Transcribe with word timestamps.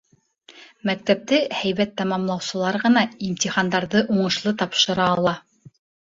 Мәктәпте 0.89 1.41
һәйбәт 1.57 1.91
тамамлаусылар 1.99 2.77
ғына 2.83 3.03
имтихандарҙы 3.27 4.01
уңышлы 4.15 4.55
тапшыра 4.63 5.05
ала 5.19 5.35